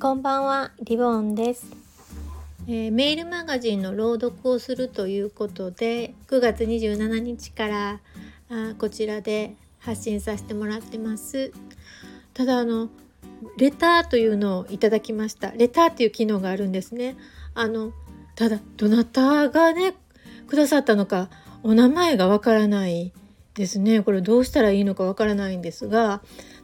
[0.00, 1.66] こんばんは、リボンです、
[2.68, 8.00] えー、メールマガジンの朗読をするということで9月27日から
[8.48, 11.52] あこちらで発信させてもらってます。
[12.32, 12.90] ただあの
[13.56, 15.50] レターというのをいただきました。
[15.50, 17.16] レターっていう機能があるんですね。
[17.54, 17.92] あの
[18.36, 19.94] ただどなたがね
[20.46, 21.28] くださったのか
[21.64, 23.12] お名前がわからない
[23.54, 24.02] ですね。
[24.02, 26.22] これどうしたらいいのかわからないんですが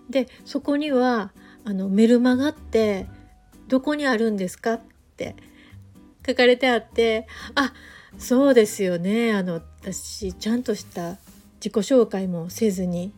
[0.09, 1.33] でそこには
[1.65, 3.09] あのメルマガって
[3.75, 4.81] どこにあるんですか?」っ
[5.17, 5.35] て
[6.25, 7.73] 書かれてあってあ
[8.19, 11.19] そうですよねあの私ちゃんとした
[11.57, 13.13] 自己紹介もせずに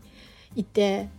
[0.54, 1.10] いて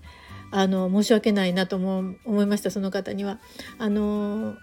[0.50, 3.40] あの申し訳ないなと思思いましたその方には。
[3.77, 4.55] あの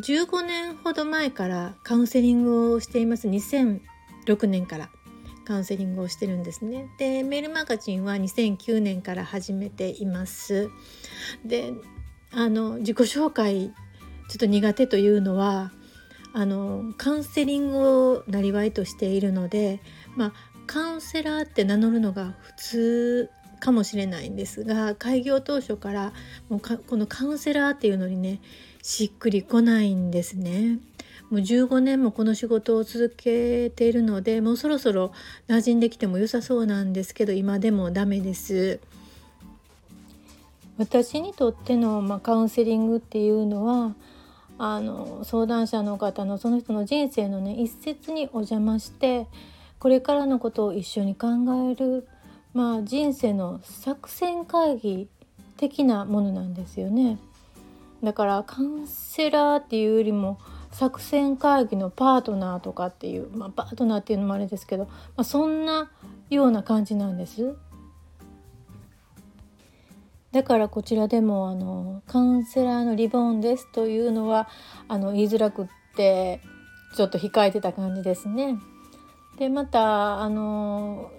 [0.00, 4.88] 15年ほど前からカウンセリングをしています2006年から
[5.44, 6.88] カウンセリングをしてるんですね。
[6.98, 10.70] でメールマガジンは2009年から始めています。
[11.44, 11.74] で
[12.30, 13.74] あの自己紹介
[14.32, 15.72] ちょっと苦手というのは
[16.32, 19.82] あのカウンセリングをなりわいとしているので、
[20.16, 20.32] まあ、
[20.66, 26.14] カウンセラーって名乗るのが普通かもしれないんですが開業当初から
[26.48, 28.40] もうこのカウンセラーっていうのにね
[28.82, 30.78] しっくりこないんですね。
[31.28, 35.12] もう15年もこの仕事を続けているのでもうそろそろ
[35.48, 38.80] 馴染んできても良さそうなんですけど今でもダメです。
[40.78, 43.94] 私にとっての、まあ、カウンセリングっていうのは
[44.64, 49.26] あの相談者の方のその人の人生のね一節にお邪魔して
[49.80, 51.26] これからのことを一緒に考
[51.68, 52.06] える、
[52.54, 55.08] まあ、人生の作戦会議
[55.56, 57.18] 的なものなんですよね。
[58.04, 60.38] だからカウンセラーっていうよりも
[60.70, 65.90] 作戦会議のパートナーとかっていう、まあ、パートナーっていうのもあれですけど、まあ、そんな
[66.30, 67.56] ような感じなんです。
[70.32, 74.48] だからこちらでもあのカウンセラーのリボンですというのは
[74.88, 76.40] あの言いづらくって
[76.96, 78.56] ちょっと控えてた感じですね。
[79.38, 81.10] でまたあの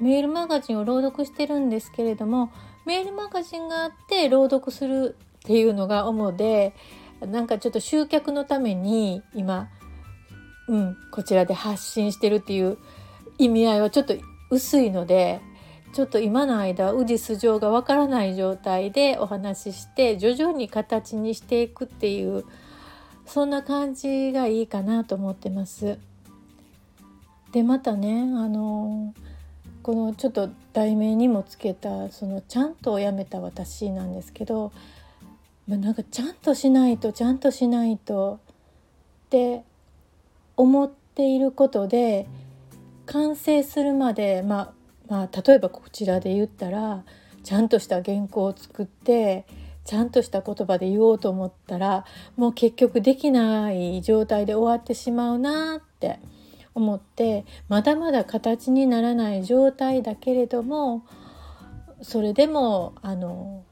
[0.00, 2.52] メールマガジンを朗読してるんですけれども
[2.86, 6.74] メールマガジンがあって朗読するっていうのが主で
[7.20, 9.68] なんかちょっと集客のために今、
[10.68, 12.78] うん、こちらで発信してるっていう
[13.38, 14.14] 意味合いはちょっと
[14.50, 15.40] 薄いので
[15.92, 22.44] ちょっと今の間宇治素性がわからない状態でお話しして徐々に形にしていくっていう
[23.26, 25.98] そんな感じがいいかなと思ってます。
[27.52, 29.12] でまたねあの
[29.82, 34.72] このちょっと題名にもつけたその「ちゃんとやめた私」なんですけど、
[35.66, 38.38] まあ、なんかちゃんとしないとちゃんとしないと
[39.26, 39.64] って
[40.56, 42.26] 思っていることで
[43.06, 44.79] 完成するまでまあ
[45.10, 47.02] まあ、例えばこちらで言ったら
[47.42, 49.44] ちゃんとした原稿を作って
[49.84, 52.04] ちゃんとした言葉で言おうと思ったら
[52.36, 56.20] もう結局できない状態で終わってしまうなって
[56.76, 61.04] 思ってまだまだ形にならない状態だけれども
[62.02, 63.64] それでもあの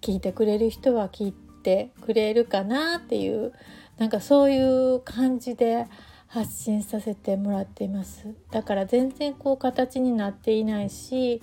[0.00, 3.52] 聞いてくれる人は聞いてくれるかなっていう
[3.98, 5.86] なんかそういう感じで
[6.30, 11.42] 発信させてもらっていますだから全然こう形になっていないし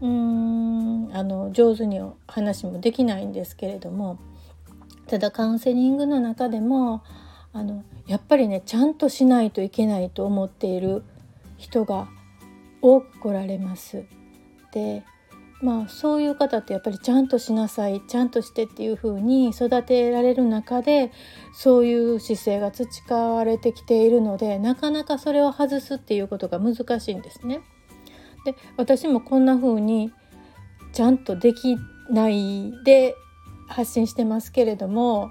[0.00, 4.18] うーんあの上手に話もできないんですけれども
[5.08, 7.02] ただカウンセリングの中でも
[7.52, 11.04] あのやっぱりねちゃんとしないといけないと思っている
[11.58, 12.08] 人が
[12.80, 14.04] 多く来られます。
[14.72, 15.04] で
[15.64, 21.10] まあそういう方ってやっぱりちゃんとしなさいちゃんとしてっていう風に育てられる中で
[21.54, 27.62] そういう姿勢が培われてきているのでなかなかそれを外すっていうことが難しいんですね。
[28.44, 30.12] で私もこんな風に
[30.92, 31.78] ちゃんとでき
[32.10, 33.14] ないで
[33.66, 35.30] 発信してますけれども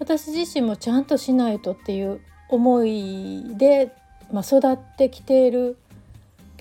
[0.00, 3.92] 私自身もちゃんとしないとっていう思いで、
[4.32, 5.78] まあ、育ってきている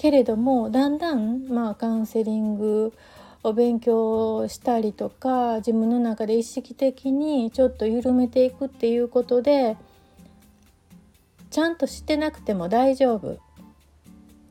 [0.02, 2.92] けれどもだんだんまあカウンセリング
[3.44, 9.78] を勉強したりとか自分の中で意識的にちょっと緩めていくっていうことで
[11.52, 13.38] ちゃんとしてなくても大丈夫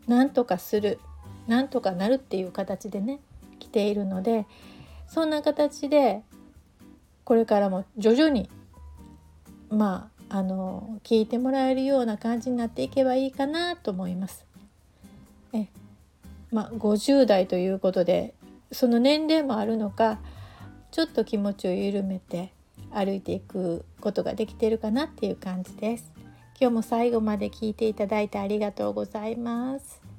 [0.06, 1.00] なんとかする
[1.48, 3.18] なんとかなるっていう形でね
[3.58, 4.46] 来ているので
[5.08, 6.22] そんな形で
[7.24, 8.48] これからも徐々に
[9.68, 14.49] まああの聞いてもらえるような感じになっていけばいいかなと思います。
[15.52, 15.68] え
[16.50, 18.34] まあ、50代ということで
[18.72, 20.18] その年齢もあるのか
[20.90, 22.52] ちょっと気持ちを緩めて
[22.92, 26.12] 歩いていくことができてるかなっていう感じです。
[26.60, 30.09] 今日も最後まで聞いていただいてありがとうございます。